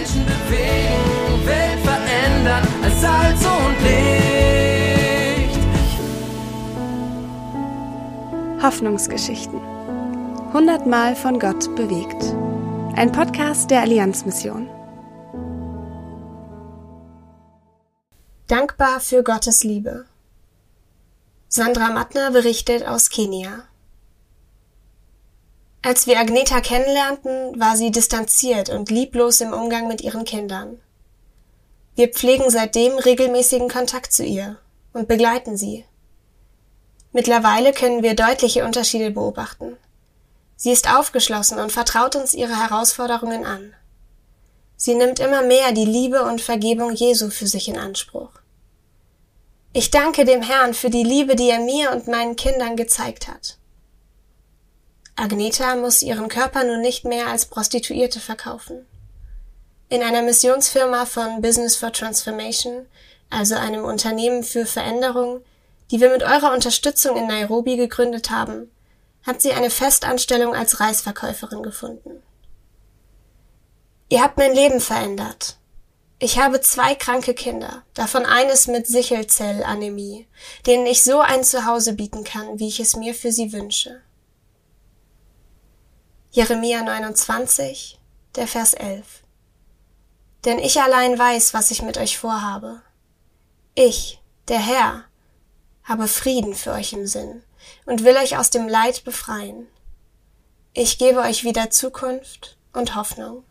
[0.00, 5.60] Menschen bewegen, Welt verändern als Salz und Licht.
[8.62, 9.60] Hoffnungsgeschichten.
[10.54, 12.34] Hundertmal von Gott bewegt.
[12.96, 14.70] Ein Podcast der Allianzmission.
[18.46, 20.06] Dankbar für Gottes Liebe.
[21.48, 23.64] Sandra Mattner berichtet aus Kenia.
[25.90, 30.80] Als wir Agneta kennenlernten, war sie distanziert und lieblos im Umgang mit ihren Kindern.
[31.96, 34.56] Wir pflegen seitdem regelmäßigen Kontakt zu ihr
[34.92, 35.84] und begleiten sie.
[37.10, 39.76] Mittlerweile können wir deutliche Unterschiede beobachten.
[40.54, 43.74] Sie ist aufgeschlossen und vertraut uns ihre Herausforderungen an.
[44.76, 48.30] Sie nimmt immer mehr die Liebe und Vergebung Jesu für sich in Anspruch.
[49.72, 53.56] Ich danke dem Herrn für die Liebe, die er mir und meinen Kindern gezeigt hat.
[55.20, 58.86] Agneta muss ihren Körper nun nicht mehr als Prostituierte verkaufen.
[59.90, 62.86] In einer Missionsfirma von Business for Transformation,
[63.28, 65.42] also einem Unternehmen für Veränderung,
[65.90, 68.70] die wir mit eurer Unterstützung in Nairobi gegründet haben,
[69.24, 72.22] hat sie eine Festanstellung als Reisverkäuferin gefunden.
[74.08, 75.58] Ihr habt mein Leben verändert.
[76.18, 80.26] Ich habe zwei kranke Kinder, davon eines mit Sichelzellanämie,
[80.66, 84.00] denen ich so ein Zuhause bieten kann, wie ich es mir für sie wünsche.
[86.32, 87.98] Jeremia 29,
[88.36, 89.24] der Vers 11.
[90.44, 92.82] Denn ich allein weiß, was ich mit euch vorhabe.
[93.74, 95.04] Ich, der Herr,
[95.82, 97.42] habe Frieden für euch im Sinn
[97.84, 99.66] und will euch aus dem Leid befreien.
[100.72, 103.42] Ich gebe euch wieder Zukunft und Hoffnung.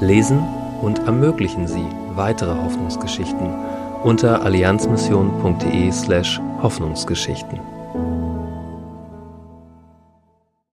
[0.00, 0.40] Lesen
[0.82, 3.54] und ermöglichen Sie weitere Hoffnungsgeschichten
[4.02, 7.73] unter allianzmission.de slash Hoffnungsgeschichten.